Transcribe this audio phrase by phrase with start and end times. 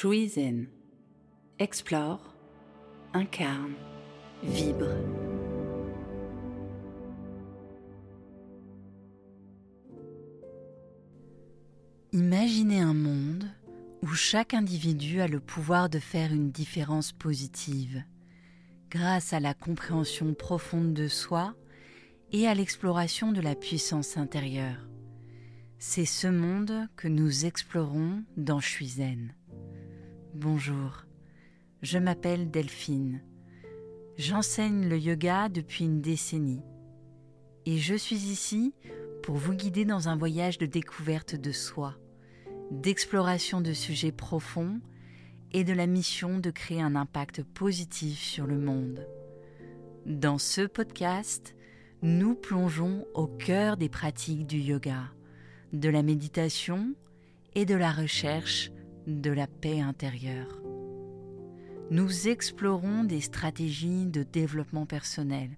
[0.00, 0.68] Shuizen.
[1.58, 2.20] Explore,
[3.14, 3.74] incarne,
[4.44, 4.86] vibre.
[12.12, 13.50] Imaginez un monde
[14.02, 18.04] où chaque individu a le pouvoir de faire une différence positive
[18.90, 21.56] grâce à la compréhension profonde de soi
[22.30, 24.86] et à l'exploration de la puissance intérieure.
[25.80, 29.34] C'est ce monde que nous explorons dans Shuizen.
[30.34, 31.06] Bonjour,
[31.80, 33.22] je m'appelle Delphine.
[34.18, 36.60] J'enseigne le yoga depuis une décennie
[37.64, 38.74] et je suis ici
[39.22, 41.96] pour vous guider dans un voyage de découverte de soi,
[42.70, 44.80] d'exploration de sujets profonds
[45.52, 49.06] et de la mission de créer un impact positif sur le monde.
[50.04, 51.54] Dans ce podcast,
[52.02, 55.10] nous plongeons au cœur des pratiques du yoga,
[55.72, 56.94] de la méditation
[57.54, 58.70] et de la recherche
[59.08, 60.60] de la paix intérieure.
[61.90, 65.50] Nous explorons des stratégies de développement personnel,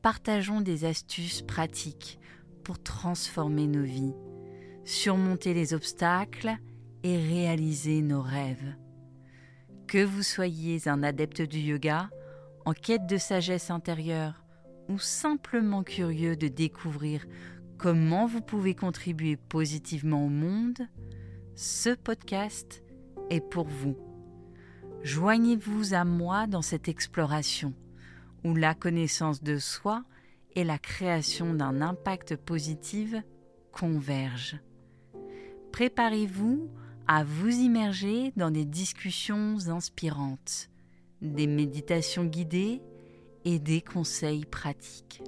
[0.00, 2.20] partageons des astuces pratiques
[2.62, 4.14] pour transformer nos vies,
[4.84, 6.56] surmonter les obstacles
[7.02, 8.76] et réaliser nos rêves.
[9.88, 12.10] Que vous soyez un adepte du yoga,
[12.64, 14.44] en quête de sagesse intérieure
[14.88, 17.26] ou simplement curieux de découvrir
[17.76, 20.78] comment vous pouvez contribuer positivement au monde,
[21.58, 22.84] ce podcast
[23.30, 23.96] est pour vous.
[25.02, 27.74] Joignez-vous à moi dans cette exploration
[28.44, 30.04] où la connaissance de soi
[30.54, 33.16] et la création d'un impact positif
[33.72, 34.60] convergent.
[35.72, 36.70] Préparez-vous
[37.08, 40.70] à vous immerger dans des discussions inspirantes,
[41.22, 42.80] des méditations guidées
[43.44, 45.24] et des conseils pratiques.